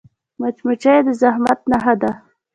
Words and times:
مچمچۍ 0.39 0.97
د 1.05 1.07
زحمت 1.21 1.59
نښه 1.71 1.93
ده 2.01 2.11